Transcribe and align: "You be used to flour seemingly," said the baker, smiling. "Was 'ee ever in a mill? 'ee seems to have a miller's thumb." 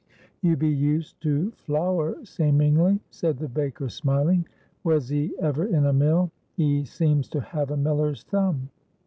"You 0.41 0.57
be 0.57 0.67
used 0.67 1.21
to 1.21 1.51
flour 1.51 2.25
seemingly," 2.25 3.01
said 3.11 3.37
the 3.37 3.47
baker, 3.47 3.87
smiling. 3.87 4.47
"Was 4.83 5.13
'ee 5.13 5.31
ever 5.39 5.65
in 5.67 5.85
a 5.85 5.93
mill? 5.93 6.31
'ee 6.57 6.85
seems 6.85 7.29
to 7.29 7.39
have 7.39 7.69
a 7.69 7.77
miller's 7.77 8.23
thumb." 8.23 8.69